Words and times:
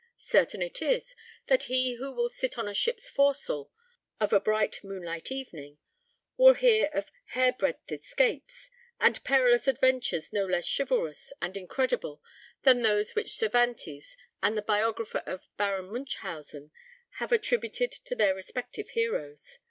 Certain 0.17 0.63
it 0.63 0.81
is, 0.81 1.15
that 1.45 1.65
he 1.65 1.93
who 1.93 2.11
will 2.11 2.27
sit 2.27 2.57
on 2.57 2.67
a 2.67 2.73
ship's 2.73 3.07
forecastle 3.07 3.71
of 4.19 4.33
a 4.33 4.39
bright 4.39 4.83
moonlight 4.83 5.31
evening, 5.31 5.77
will 6.37 6.55
hear 6.55 6.87
of 6.91 7.11
"hair 7.35 7.51
breadth 7.53 7.91
escapes," 7.91 8.71
and 8.99 9.23
perilous 9.23 9.67
adventures 9.67 10.33
no 10.33 10.43
less 10.43 10.65
chivalrous 10.67 11.31
and 11.39 11.55
incredible 11.55 12.19
than 12.63 12.81
those 12.81 13.13
which 13.13 13.35
Cervantes 13.37 14.17
and 14.41 14.57
the 14.57 14.63
biographer 14.63 15.21
of 15.27 15.55
Baron 15.57 15.91
Munchausen 15.91 16.71
have 17.19 17.31
attributed 17.31 17.91
to 17.91 18.15
their 18.15 18.33
respective 18.33 18.89
heroes. 18.97 19.59